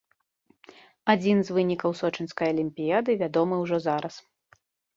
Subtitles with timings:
[1.15, 4.15] Адзін з вынікаў сочынскай алімпіяды вядомы ўжо зараз.